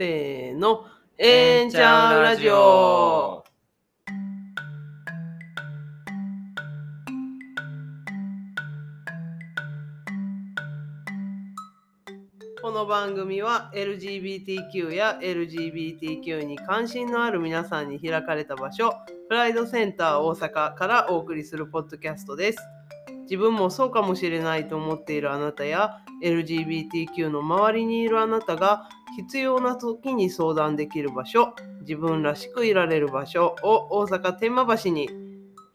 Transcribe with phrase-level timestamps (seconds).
[0.00, 0.84] せーの、
[1.18, 3.42] えんちゃんラジオ。
[12.62, 18.92] この番組は LGBTQ や LGBTQ に関心のある皆さんに開かれた場所、
[19.28, 22.58] プライドセンター大阪からお送りするポッドキャストです。
[23.22, 28.88] 自分もそうかもしれないと思っているあなたや LGBTQ の周りにいるあなたが
[29.18, 35.10] 必要な時に相談できる場所、自分らしくいられる場所を大阪天満橋に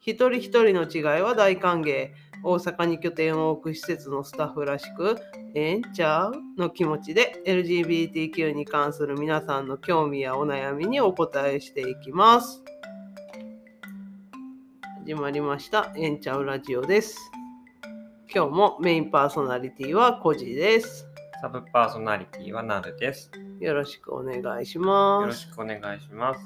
[0.00, 2.10] 一人一人の違いは大歓迎。
[2.42, 5.16] 大阪に拠点を置く施設のスタッフらしく、
[5.54, 6.32] ええんちゃう？
[6.58, 12.62] の気持ちで LGBTQ に関する皆さんの興味やお悩みにお答えしていきます。
[15.06, 15.92] 始まりました。
[15.96, 17.18] えんちゃうラジオです。
[18.34, 21.13] 今日もメインパーソナリティはコジです。
[21.44, 23.30] サブパーソナリティはなるです。
[23.60, 25.26] よろしくお願いしよます。
[25.26, 26.40] ろしくお願いします。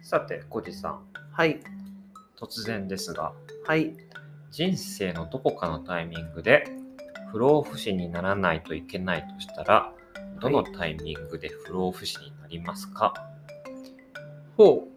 [0.00, 1.00] さて、コジさん、
[1.32, 1.60] はい。
[2.40, 3.34] 突然ですが、
[3.66, 3.94] はい。
[4.50, 6.64] 人生のどこかのタイミングで
[7.30, 9.92] 不老不死にならないといけないとしたら、
[10.40, 13.12] どのタイミングで不老不死になりますか、
[14.56, 14.96] ほう。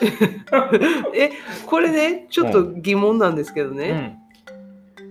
[1.14, 1.30] え、
[1.66, 4.18] これね、ちょっと疑問なんですけどね、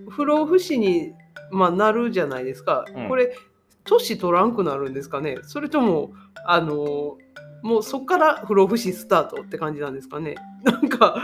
[0.09, 1.14] 不老不死に、
[1.52, 2.86] まあ、なるじゃないですか。
[2.95, 3.36] うんこれ、
[3.83, 6.11] 年取らんくなるんですかねそれとも、
[6.45, 7.17] あの、
[7.64, 11.21] もうそこから不老不死スタートって感じなんですかねなんか、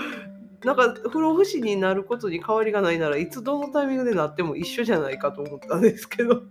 [0.64, 6.44] なんか不老不死になることに変わりがないならいつどのタイミングでなっても一緒じゃないかと思ったんですけど。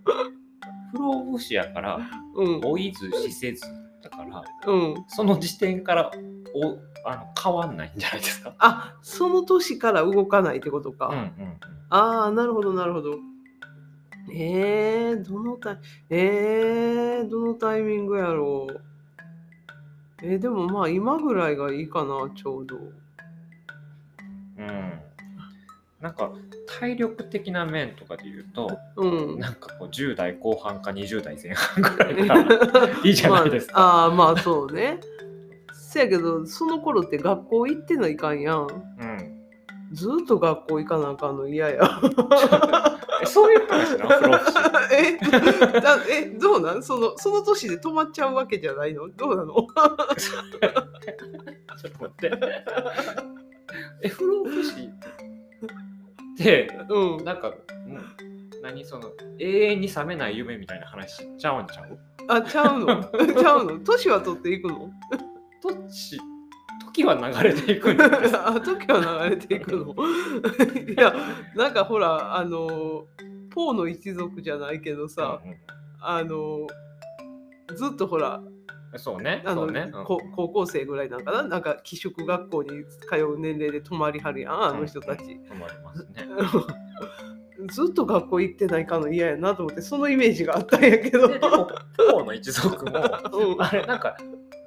[0.91, 1.99] 不老不死やから、
[2.35, 2.61] うん。
[2.61, 3.65] 老いず死せず
[4.03, 5.05] だから、うん。
[5.07, 6.11] その時点から
[6.53, 8.53] おあの変わんないんじゃないですか？
[8.59, 11.07] あ、その年から動かないってことか。
[11.07, 11.33] うんうん
[11.89, 13.19] ああ、なるほど、なるほど。
[14.33, 15.77] えー、どのタイ
[16.09, 18.81] えー、どのタイミングやろう。
[20.23, 22.77] えー、でもまあ今ぐらいがいいかな、ちょうど。
[22.77, 22.79] う
[24.63, 24.67] ん。
[24.67, 24.93] うん。
[26.01, 26.31] なんか
[26.79, 29.39] 体力的な面とかで言うと、うん。
[29.39, 32.35] なんかこう10代後半か20代前半ぐらいが
[33.03, 33.73] いいじゃないですか。
[33.79, 34.99] まあ、あーまあそうね。
[35.93, 38.67] せやけど、その頃って学校行ってないかんやん。
[38.67, 39.33] うん。
[39.93, 41.81] ずーっと学校行かなあかんの嫌や。
[43.21, 44.57] えそういう話な、不老不死。
[44.91, 45.17] え
[45.79, 46.83] だえどうなん？
[46.83, 49.07] そのその年で止まっちゃうわけじゃないの？
[49.09, 49.53] どうなの？
[49.53, 49.67] ちょ
[51.89, 52.31] っと待って。
[54.01, 54.75] え、不老不死っ
[56.37, 57.23] て、うん。
[57.23, 57.97] なんか、うん
[58.63, 58.83] 何？
[58.83, 61.99] その永遠に覚めない夢みたいな話しちゃうんちゃう？
[62.29, 63.03] あ、ちゃうの？
[63.03, 63.79] ちゃうの？
[63.79, 64.89] 年は取っていくの？
[65.69, 66.19] 時
[66.85, 69.95] 時は流れていくんですあ、 時は流れていくの？
[70.93, 71.13] いや、
[71.55, 73.07] なんかほら、あの、
[73.49, 75.57] ポーの一族じゃないけどさ、うんうん
[76.05, 76.67] あの、
[77.75, 78.41] ずっとほら、
[78.97, 79.41] そうね。
[79.45, 79.89] あの、そうね。
[79.93, 81.43] うんこ高校生ぐらいなんかな？
[81.43, 82.69] なんか寄宿学校に
[83.09, 85.23] 通う年齢で泊まりはるやん、あの人たち。
[85.23, 86.27] うん思いますね。
[87.67, 91.27] ずっと学校行ってないかの嫌やなと思って、そのイメージがあったんやけど。
[91.27, 92.99] ででも、ポーの一族も、
[93.33, 94.17] うんあれ、なんか、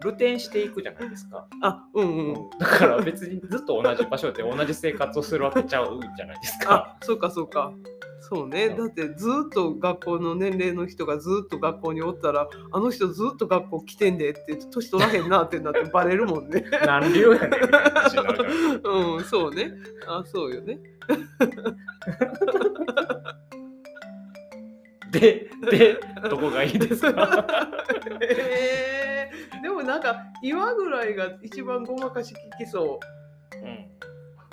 [0.05, 1.47] 流転していくじゃないですか。
[1.63, 2.35] あ、うんうん。
[2.59, 6.75] だから別にずっと同じ場所で同じ生活をするわけちゃうじゃないですか。
[6.75, 7.73] あ、そうかそうか。
[8.21, 8.67] そうね。
[8.67, 16.65] うんだってずっと学校の年齢の人がずっと学校におったら、あの人ずっと学校来てんでって、年取らへんなってなって バレるもんね。
[16.85, 17.51] 何流やねん
[19.17, 19.73] うん、そうね。
[20.09, 20.81] あ、そうよね。
[25.13, 27.47] で、で、どこがいいですか？
[28.21, 32.99] えー、でもなんか今ぐらいが一番ごまかし聞きそ
[33.63, 33.71] うん。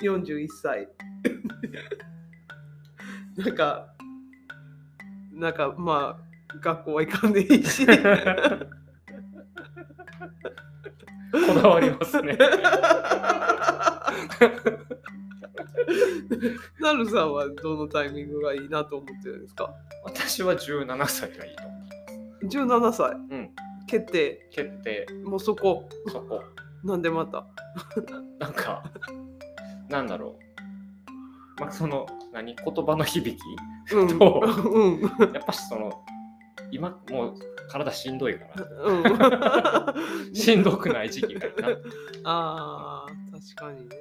[0.08, 0.12] う。
[0.16, 0.88] 41歳。
[3.36, 3.86] なんか、
[5.32, 7.86] なんかまあ、学校は行かんでいいし。
[7.86, 7.94] こ
[11.60, 12.38] だわりますね。
[16.80, 19.74] なるさんはどのタイミングがいいなと思ってるんですか？
[20.04, 21.76] 私は17歳がいいと思
[22.42, 22.46] う。
[22.46, 23.50] 17歳うん。
[23.86, 26.44] 決定決定、もうそこそこ。
[26.84, 27.46] なんでまた？
[28.38, 28.84] なんか、
[29.88, 30.38] なんだろ
[31.58, 31.60] う。
[31.60, 33.94] まあ、その、何、言葉の響き？
[33.94, 34.18] うん。
[34.18, 35.00] とうん。
[35.32, 36.04] やっぱしその、
[36.70, 37.34] 今、もう
[37.70, 38.64] 体しんどいから、
[40.28, 40.34] うん。
[40.34, 41.52] しんどくない時期がな。
[42.24, 43.94] あー確かにね。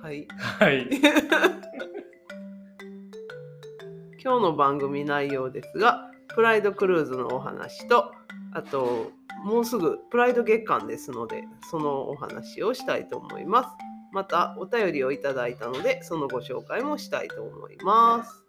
[0.00, 0.26] はい。
[0.58, 0.88] はい。
[4.26, 8.10] 今日の番組内容ですがプライドクルーズのお話と
[8.52, 9.12] あと
[9.44, 13.68] もうすぐプライド月間ですのでそのお話をしたいと思います
[14.16, 18.42] またお便りをいただいたのでそのご紹介もしたいと思います。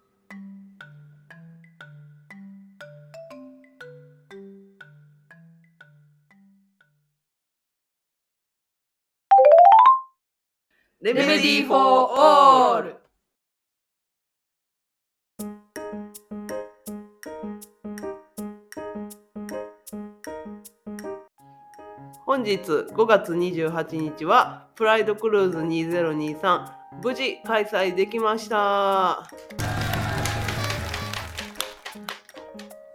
[11.02, 12.97] レメディーフォーオール
[22.48, 26.66] 日5月28日はプライドクルーズ2023
[27.04, 29.30] 無事開催できました。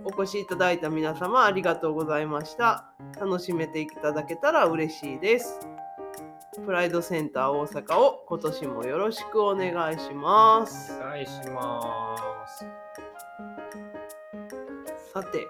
[0.04, 2.86] お越しいただいた皆様ありがとうございました。
[3.20, 5.60] 楽しめていただけたら嬉しいです。
[6.64, 10.94] プライドセンター大阪を今年もよろしくお願いします。
[10.98, 12.16] お願いしま
[12.46, 12.64] す。
[15.12, 15.46] さて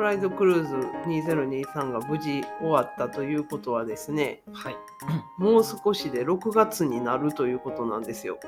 [0.00, 0.76] プライドクルーズ
[1.10, 4.76] 2023が無事終わったということはですねはい。
[5.36, 8.38] もう少しで6月になるということなんですよ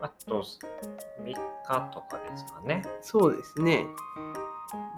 [0.00, 0.44] あと
[1.22, 2.82] 3日とかですかね。
[3.00, 3.86] そうですね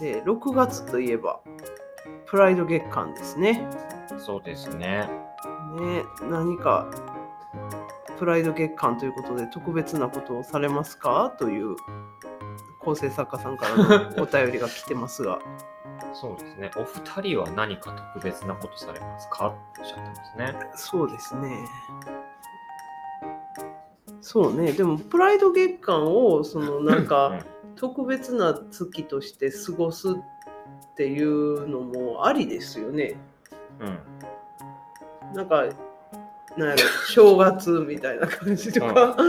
[0.00, 1.38] で6月といえば
[2.24, 3.68] プライド月間ですね
[4.16, 5.06] そうですね。
[5.78, 6.90] ね何か
[8.18, 11.34] プライド月間ということで特別なことをされますか？
[11.38, 11.76] という
[12.88, 13.76] 構成作家さんから
[14.16, 15.40] のお便りが来てますが
[16.14, 16.70] そうですね。
[16.76, 19.48] お二人は何か特別なことされますか？
[19.72, 20.70] っておっしゃってますね。
[20.74, 21.64] そうですね
[24.22, 27.40] そうねでもプライド月間をその なんか
[27.76, 30.14] 特別な月として過ごすっ
[30.96, 33.16] ていうのもありですよね
[33.80, 33.86] うん。
[33.88, 35.34] うん。
[35.34, 35.64] なんか
[36.58, 39.26] なんやろ正月みたいな感じとか、うん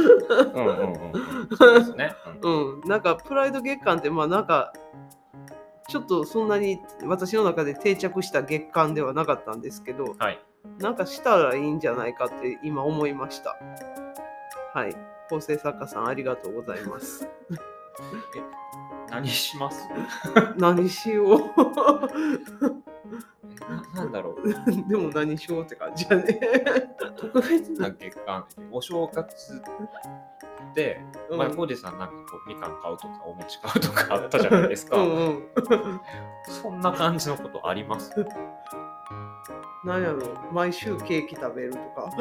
[0.54, 1.18] うんうんう
[1.54, 1.58] ん。
[1.58, 2.16] そうですね。
[2.42, 2.74] うん。
[2.82, 4.74] うん、なんかプライド月間ってまあなんか
[5.88, 10.40] ちょっとそんなに私の中で定着した月間ではなかったんですけどはい。
[10.80, 13.56] なんかしたらいいんじゃないかって今思いました。
[14.74, 14.96] はい。
[15.30, 17.28] 構成作家さんありがとうございます。
[19.10, 19.88] 何します？
[20.58, 21.42] 何しよう
[23.70, 24.44] ななんだろう。
[24.90, 26.40] でも何しようって感じやね、
[27.18, 29.62] 特別な月間お正月
[30.74, 31.38] で、うん。
[31.38, 34.98] 前コージさんなんかこうみかん買うとかお餅買うとかあったじゃないですか。
[34.98, 35.44] うんうん。
[36.48, 38.14] そんな感じのことあります？
[39.86, 40.20] 何やろ
[40.52, 42.12] 毎週ケーキ食べるとか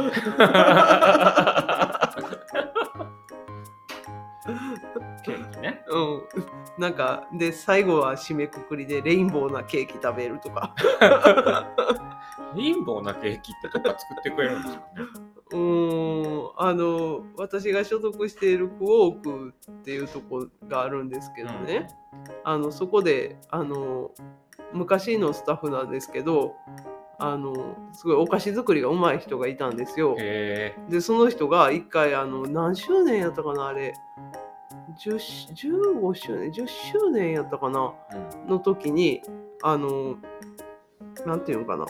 [5.70, 5.84] ね。
[5.88, 6.22] うん。
[6.78, 10.74] なんかで最後は締めくくりでレインボーなケーキ食べるとか。
[12.56, 14.86] レインボーなケーキってどっか作ってくれるんですかね。
[15.50, 16.50] うーん。
[16.56, 21.88] あの私が所属しているクォークっていうとこがあるんですけどね、
[22.44, 24.10] あのそこであの
[24.72, 26.56] 昔のスタッフなんですけど
[27.18, 30.16] あのすごいお菓子作りがうまい人がいたんですよ。
[30.18, 33.94] へでその人が一回あの何周年やったかなあれ
[35.04, 37.94] 10し15周年10周年やったかな？
[38.46, 39.22] の時に
[39.62, 40.16] あの
[41.26, 41.86] なんていうのかな？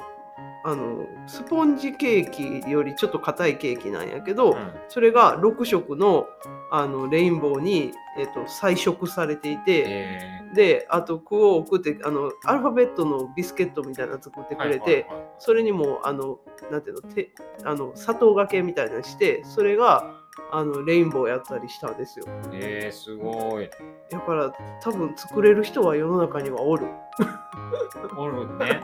[0.64, 4.72] あのスポンジケーキよりちょっと硬いケーキなんやけど、うん。
[4.88, 6.26] それが6色の
[6.70, 10.20] あのレインボーに、えっと彩色されていて、え。
[10.54, 15.06] であとクオークってあのアルファベットのビスケットみたいなの作ってーくれて、
[15.38, 16.38] それにもあの
[16.70, 17.30] なんていうのて
[17.64, 20.17] あの砂糖がけみたいなのしてそれが
[20.50, 22.24] あのレインボーやったりしたんですよ。
[22.52, 23.70] えー、すごい。
[24.10, 26.86] だから多分作れる人は世の中にはおる。
[28.16, 28.80] おるね。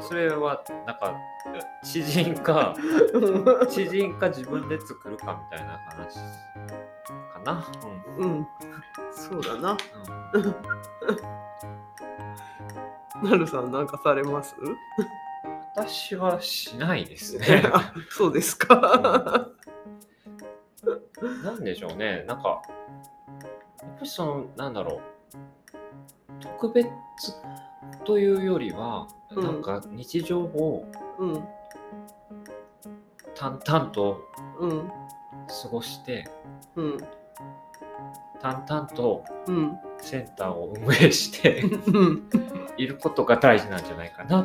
[0.00, 1.14] それはなんか
[1.84, 2.74] 知人か
[3.68, 6.14] 知人か自分で作るかみたいな話
[7.32, 7.64] かな。
[8.18, 8.46] うん。
[9.12, 9.76] そうだな。
[10.32, 10.42] うん。
[10.42, 10.54] うん
[13.22, 14.54] なるさんなんかされます？
[15.74, 17.62] 私はしないですね。
[17.72, 19.48] あそうですか
[21.22, 22.24] なんでしょうね。
[22.26, 22.62] なんか、
[23.82, 25.00] やっぱりその、なんだろう。
[26.40, 26.88] 特別
[28.04, 29.42] というよりは、うん。
[29.44, 30.86] なんか日常を
[31.18, 31.44] うん。
[33.34, 34.20] 淡々と
[34.60, 34.88] うん。
[35.62, 36.28] 過ごして、
[36.76, 36.98] うん。
[38.40, 39.78] 淡々とうん。
[39.98, 42.28] センターを運営してうん。
[42.76, 44.44] いることが大事なんじゃないかな。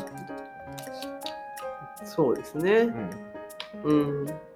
[2.05, 2.71] そうですね。
[3.83, 4.23] うん。
[4.23, 4.50] うん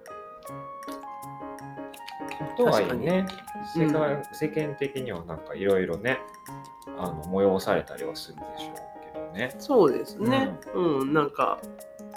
[2.57, 3.25] とはいえ確ね、
[3.77, 3.87] に。
[3.87, 6.19] 世界世間的にはなんかいろいろね、
[6.97, 9.55] あの催されたりはするでしょうけどね。
[9.59, 10.57] そうですね。
[10.73, 11.59] うん、なんか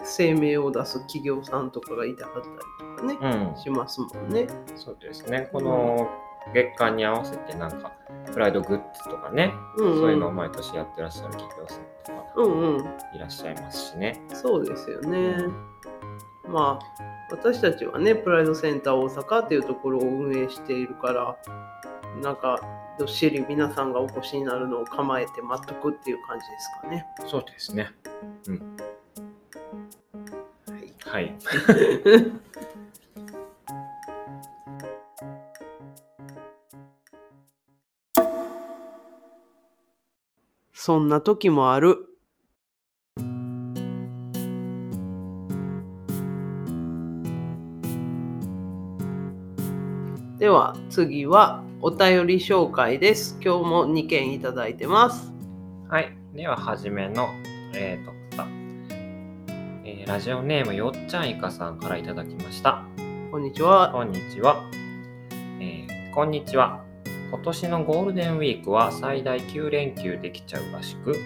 [0.05, 4.47] 声明を出す企業さんとかがいたかったりとかね、うん、しますもんね。
[4.77, 5.49] そうですね。
[5.53, 6.09] この
[6.55, 7.93] 月間に合わせてなんか、
[8.33, 9.99] プライドグッズとかね、うんうん。
[9.99, 12.85] そういうのを毎年やってらっしゃる企業さんとかうんうん。
[13.15, 14.21] いらっしゃいますしね。
[14.33, 15.37] そうですよね
[16.49, 21.37] まあ私たちはねプライドセンター大阪っていうところを運営しているから
[22.23, 22.61] なんか
[22.99, 27.07] どっしり皆さんがお越しになるのを構えて待っとくっていう感じですかね。
[27.27, 27.93] そうですね。
[28.49, 28.77] うん。
[31.07, 31.21] はい。
[31.21, 31.35] はい
[40.73, 42.08] そんな時もある。
[50.91, 53.39] 次はお便り紹介です。
[53.45, 55.33] 今日も2件いただいてます。
[55.89, 56.17] はい。
[56.33, 57.29] では、はじめの、
[57.75, 58.49] えーと、方
[59.85, 62.85] えーラジオネームよっちゃんいかさんからいただきました。
[63.31, 63.91] こんにちは。
[63.93, 64.65] こんにちは。
[65.61, 66.83] えーこんにちは。
[67.31, 71.17] 今年のゴールデンウィークは最大9連休できちゃうらしく、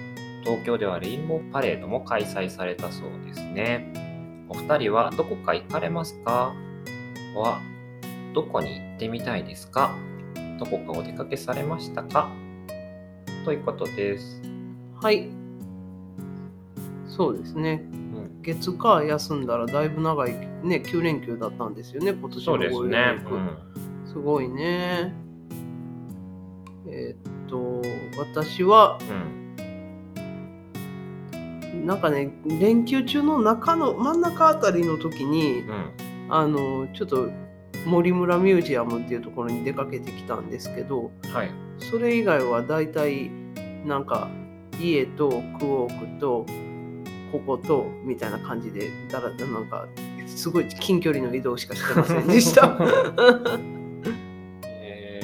[0.42, 3.92] 東京ではレインボーパレードも開催されたそうですね。
[4.48, 6.52] お二人はどこか行かれますか？
[7.36, 7.60] は、
[8.34, 9.94] どこに行ってみたいですか？
[10.58, 12.30] どこかお出かけされましたか？
[13.44, 14.40] ということです。
[15.00, 15.28] はい。
[17.08, 17.84] そうですね。
[17.92, 23.28] うん、月火休んだらだいぶ長いね9連休だったんですよね今年のそうですゴールデンウィねー。
[24.04, 25.12] クすごいね
[26.88, 27.82] えーっと
[28.18, 28.98] 私は
[31.74, 31.86] うん。
[31.86, 35.68] なんかね連休中の中の真ん中あたりの時にうん。
[35.68, 35.90] うん。
[36.30, 37.30] あのちょっと
[37.86, 41.50] 森村ミュージアムっていうところに出かけてきたんですけどはい。
[41.78, 43.30] それ以外はだいたい
[43.86, 44.28] なんか
[44.80, 46.46] 家とクォークと
[47.32, 49.86] こことみたいな感じでだらなんか
[50.26, 52.78] すごい近距離の移動しかしてませんでした。
[54.64, 55.20] え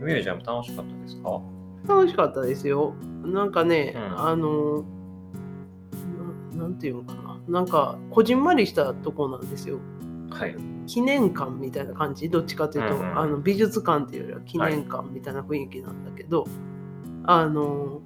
[0.00, 1.40] ー、ミュージアム楽しかったですか？
[1.86, 2.94] 楽しかったですよ。
[3.24, 4.84] なんかね、うんあの
[6.54, 9.78] ななんていうのかななんかこじんまりしたとこなんですよ。
[10.30, 10.56] はい。
[10.86, 12.28] 記念館みたいな感じ？
[12.28, 13.18] どっちかというと、うんうん。
[13.18, 16.46] あの美術館っていうよりは記念館みたいな雰囲気なんだけど、
[17.24, 18.00] あの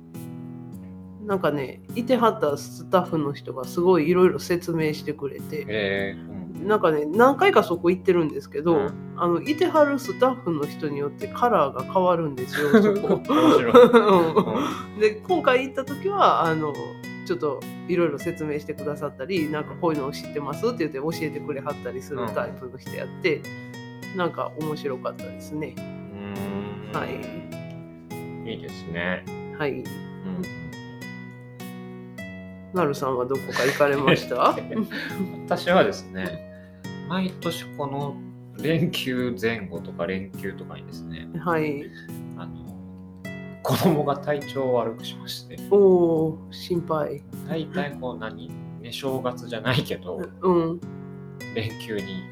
[1.25, 6.15] なんかねいてはったスタッフの人がすごいいろいろ説明してくれてえ。
[6.17, 9.15] ー、うんなんかね何回かそこ行ってるんですけど、うん。
[9.17, 13.21] あのいてはるスタッフの人によってカラーが変わるんですよそこ。
[15.01, 16.73] で今回行った時はあの
[17.29, 23.43] ちょっといろいろ説明してくださったりなんかこういうのを知ってますって言って教えてくれはったりするタイプの人やって、
[24.17, 25.75] なんか面白かったですね。
[26.95, 28.51] はい。
[28.51, 29.25] いいですね。
[29.59, 29.73] はい。
[29.73, 29.85] うん
[32.73, 34.57] なるさんはどこか行かれました？
[35.47, 36.39] 私はですね、
[37.09, 38.17] 毎年この
[38.63, 41.91] 連休前後とか連休とかにですね、はい。
[42.37, 42.78] あの
[43.69, 47.23] 子供が体調を悪くしまして、おお心配。
[47.47, 48.49] 大体こう何？
[48.81, 50.81] ね、正月じゃないけど、うん。
[51.55, 52.23] 連休に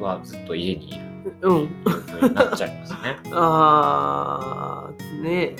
[0.00, 1.68] はずっと家にいるうん。
[1.84, 3.16] 風になっちゃいますね。
[3.32, 5.56] あー、ね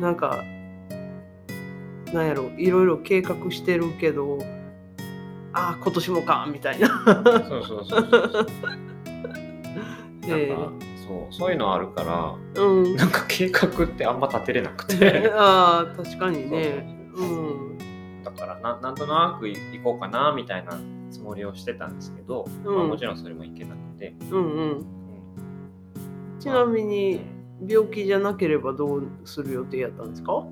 [0.00, 0.42] なんか、
[2.12, 4.38] なんやろ、いろいろ計画してるけど、
[5.52, 6.88] あー、今年もか、みたいな。
[6.88, 8.46] そうそうそうそう。
[10.26, 12.96] え なんかそうそういうのあるから、うん。
[12.96, 15.30] なんか計画ってあんま立てれなくて。
[15.34, 17.10] ああ、確かにね。
[17.16, 17.78] うん。
[18.24, 20.72] だからななんとなく行こうかなみたいな
[21.10, 24.42] つもりをしてたんですけど、うんまあ、もちろんそれもいけなくて、うんうん。
[24.42, 24.86] うん
[26.38, 27.20] ちなみうに、ん
[27.66, 30.44] 病気じゃなければどうする予定やったんですか？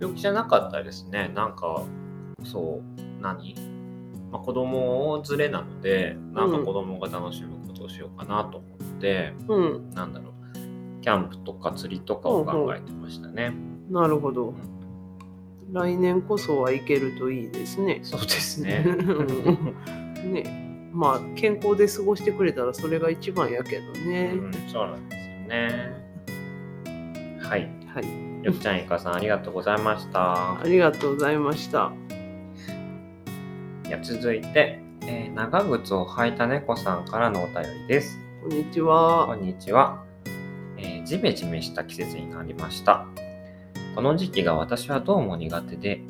[0.00, 1.82] 病気じゃなかったですねなんか
[2.44, 3.56] そう何、
[4.30, 7.57] まあ、子供を連れなのでなんか子供が楽しむ
[7.88, 9.90] しようかなと思って、うん。
[9.90, 10.32] なんだろう
[11.00, 13.52] キャンプとか釣りとかを考えてましたね、
[13.90, 14.52] なるほどう。
[14.52, 14.78] ん
[15.72, 18.00] 来年こそは行けるといいですね。
[18.02, 24.32] そうですね うんねまあ健康で過ごしてくれたらそれが一番やけどね。
[24.34, 25.92] うん、そうなんですよね
[27.40, 28.44] はいはい。
[28.44, 31.92] よっちゃんいかさんありがとうございましたありがとうございました。
[33.86, 34.80] いや続いて、
[35.10, 38.18] えー長靴を履いた猫さんからのお便りです。
[38.42, 39.34] こんにちこは。
[39.34, 40.04] んにちは、
[40.76, 43.06] えージメジメした季節になりました。
[43.94, 46.02] この時期が私はどうも苦手で、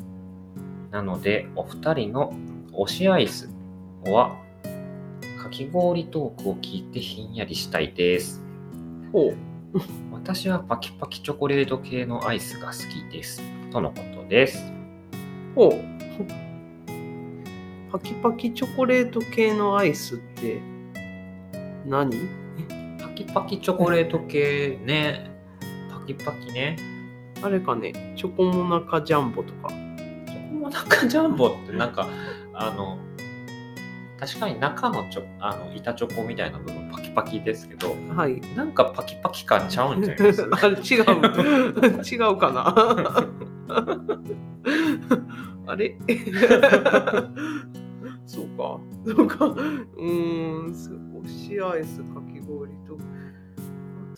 [0.90, 2.33] なのでお二人の
[2.73, 3.49] 推しアイス
[4.05, 4.37] は
[5.40, 8.43] かき氷トークを聞いてひんやりしたいです。
[9.12, 9.37] ほう。
[10.11, 13.40] 私はパキパキチョコレート系のアイスが好きです。
[13.71, 14.73] とのことです。
[15.55, 16.48] ほう。
[17.90, 20.61] パキパキチョコレート系のアイスって
[21.87, 22.11] 何？
[23.00, 25.30] パキパキチョコレート系ね。
[25.90, 26.76] パキパキね。
[27.42, 29.68] あれかね、チョコモナカジャンボとか。
[29.68, 32.07] チョコモナカジャンボってなんか
[32.52, 32.99] あの
[34.18, 38.40] 確かに中のチョあの板チョコみたいな部分パキパキですけどはい。
[38.54, 41.04] なんかパキパキ感ちゃうんじゃないです あれ違う。
[42.04, 42.75] 違うかな？
[45.68, 45.97] あれ？
[48.59, 48.81] か。
[49.07, 49.47] そうか。
[49.47, 52.99] うーん、す推しアイスかき氷と。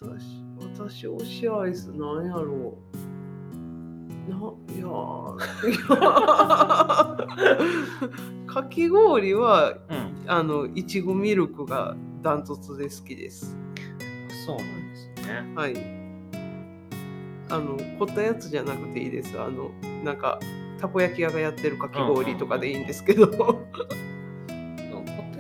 [0.01, 0.43] 私、
[0.79, 2.97] 私推しアイスなんやろう。
[4.27, 6.07] いやーいやー
[8.47, 10.11] かき氷はうん。
[10.27, 13.57] あのいちごミルクがダントツで好きです
[14.47, 15.53] そうなんですね。
[15.57, 15.75] はい
[17.53, 19.73] あの凝ったやつじゃなくていいですあの
[20.05, 20.39] なんか
[20.81, 23.57] たこ焼き屋がやってるかき氷とかでいいんですけど、そう凝っ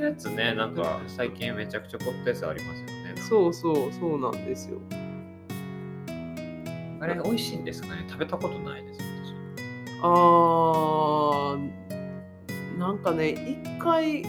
[0.01, 3.15] たやつね、なんか最近めちゃくちゃ凝ったやつありますよね。
[3.17, 4.79] そうそうそうなんですよ。
[7.01, 9.01] あれ美味しいんですかね食べたことないです、
[10.03, 13.31] あーなんかね
[13.65, 14.23] 一回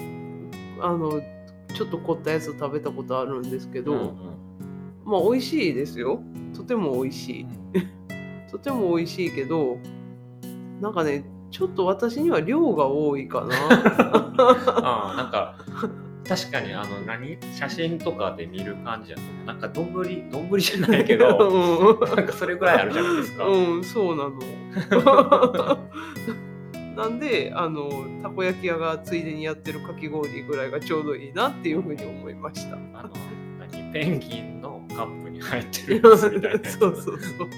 [0.79, 1.21] あの
[1.73, 3.85] ちょっと凝ったやつ食べたことあるんですけ私。
[3.85, 4.15] ど、うんうん。
[5.03, 6.21] まあ美味しいですよ。
[6.55, 7.47] とても美味しい。
[8.51, 9.77] とても美味しいけど
[10.81, 13.55] なんかねちょっと私には量が多いかな
[14.37, 15.55] ああ、なんか、
[16.27, 17.37] 確かにあの何？
[17.53, 19.91] 写真とかで見る感じだとなんか丼
[20.31, 24.39] 丼じゃないけど なんかそれぐらいあるじゃないですか、うん、うん、そうなの。
[26.95, 27.89] なんであの
[28.21, 32.75] たこ焼き屋がついでにやってるかき氷ぐらいがちょうどいいなっていうふうに思いました。
[32.75, 33.09] あの
[33.59, 33.91] 何？
[33.91, 37.49] ペンギンのカップに入ってるやつみた そうそうそう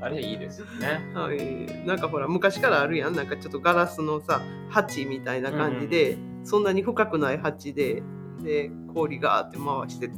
[0.00, 8.02] あれいいですよねはい、なんかほら昔からあるやんなんかちょっとガラスのさ鉢みたいな感じで、そんなに深くない鉢で
[8.42, 10.10] で氷ガーって回して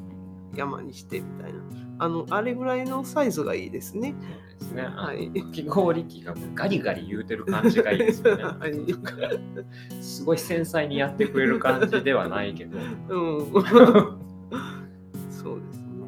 [0.54, 1.60] 山にしてみたいな
[1.98, 4.14] あのあれぐらいのサイズがいいですね。
[4.48, 4.82] そうですね。
[4.84, 8.42] はいかき氷機がガリガリ言うてる感じがいいですよね。
[8.58, 12.78] はいすごい繊細にやってくれる感じではないけど。
[13.08, 13.52] うん、
[15.30, 16.06] そうですね。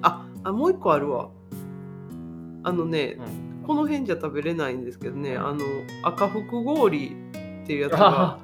[0.00, 1.30] ああもう一個あるわ。
[2.68, 3.66] あのね、うん。
[3.66, 5.64] この辺じゃ食べれないんですけどね、あの
[6.02, 8.38] 赤福氷っていうやつがあ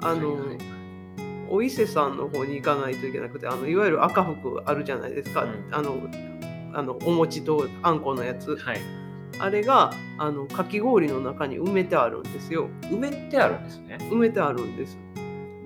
[0.00, 0.58] あの、はいはい
[1.50, 5.68] お伊勢さんの方に行かないといけなくてあのいわゆる赤福あるじゃないですか、うん。
[5.70, 5.98] あの
[6.72, 8.56] あのお餅とあんこのやつ。
[8.56, 8.80] はい。
[9.38, 12.70] あれがあのかき氷の中に埋めてあるんですよ。
[12.90, 13.98] 梅ってあるんですね。
[14.10, 14.98] 埋めてあるんです。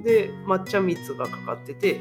[0.03, 2.01] で抹茶蜜がかかってて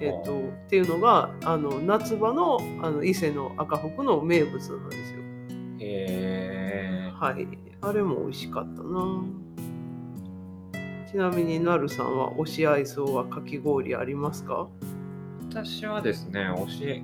[0.00, 5.18] えっ、とっていうのがあの夏場のあの伊勢の赤福の名物なんですよ
[5.80, 6.06] へ
[7.08, 7.12] え。
[7.14, 7.46] はい
[7.80, 9.22] あれも美味しかったな
[11.10, 14.68] ちなみになるさんは推しアイスはかき氷ありますか？
[15.48, 17.02] 私はですね、推し、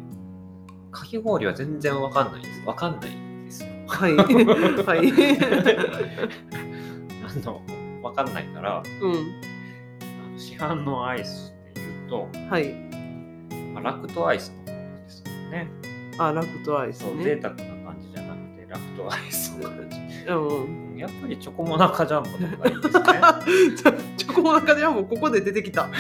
[0.91, 2.63] かき氷は全然わかんないです。
[2.67, 3.11] わかんない
[3.45, 3.69] ですよ。
[3.87, 4.17] はい。
[4.19, 5.13] はい。
[7.23, 7.61] あの、
[8.03, 9.41] わかんないから、うん。
[10.37, 11.55] 市販のアイス
[12.11, 12.75] と、はい。
[13.73, 15.69] まあ、ラクトアイスの方ですよね。
[16.19, 17.41] あ、ラクトアイスそう、贅ね。
[17.43, 19.97] 沢な感じじゃなくて、ラクトアイスの感じ。
[20.27, 20.97] うん。
[20.99, 23.05] やっぱりチョコモナカジャンボとかがいいですね。
[24.19, 25.89] チョコモナカジャンボここで出てきた。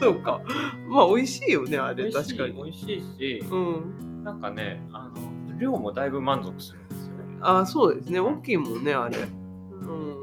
[0.00, 0.40] そうか。
[0.88, 2.54] まあ美味しいよねあれ確かに。
[2.54, 4.24] 美味しいし、うん。
[4.24, 5.10] なんかね、あ
[5.50, 7.24] の量もだいぶ満足するんですよね。
[7.42, 8.20] あ、そうですね。
[8.20, 9.18] 大きいもんねあれ。
[9.18, 9.22] う
[9.92, 10.17] ん。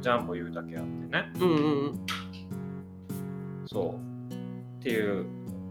[0.00, 1.32] ジャンボ言うだけあってね。
[1.40, 1.54] うんう
[1.90, 2.06] ん。
[3.66, 4.34] そう。
[4.80, 5.26] っていう、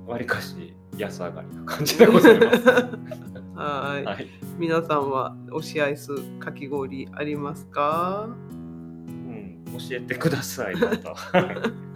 [0.06, 2.64] わりかし安上がりな感じでございます。
[3.56, 4.06] はい。
[4.06, 4.28] はい。
[4.58, 8.28] 皆さんは推しアイスかき氷ありますか？
[8.28, 11.16] うん、教えてください、また。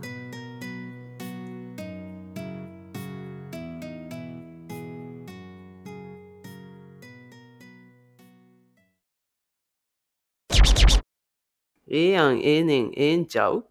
[11.94, 13.66] ええやんええねんええんちゃう？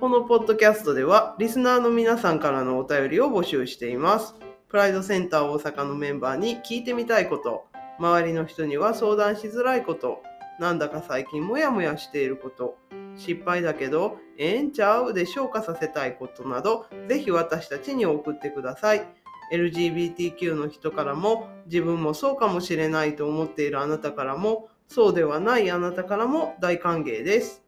[0.00, 4.34] このポッドキャストではリスナーの皆さんからのお便りを募集しています。
[4.68, 7.66] プライドセンター大阪のメンバーに聞いてみたいこと、
[7.98, 10.22] 周りの人には相談しづらいこと、
[10.58, 12.78] なんだか最近モヤモヤしていること、
[13.16, 19.06] 失敗だけどええんちゃうで消化させたいことなど、ぜひ私たちに送ってください。
[19.52, 27.62] LGBTQ の人からも、自分もそうかもしれないと思っているあなたからも、そうではないあなたからも大歓迎です。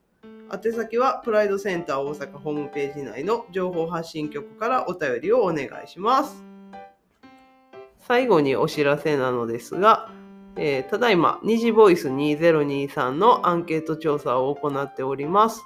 [0.52, 6.44] 宛先はプライドセンター大阪ホームページ内の情報発信局からお便りをお願いします。
[7.98, 10.10] 最後にお知らせなのですが、
[10.60, 15.62] えーただいま、二次ボイス2023のアンケート調査を行っております。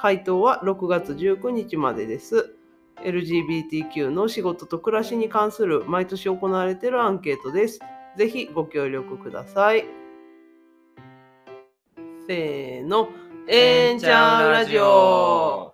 [0.00, 2.56] 回答は6月19日までです。
[3.04, 7.80] LGBTQ の仕事と暮らしに関する毎年行われているアンケートです。
[8.16, 9.84] ぜひご協力ください。
[12.26, 13.10] せーの、
[13.48, 15.71] えーんちゃんラジオ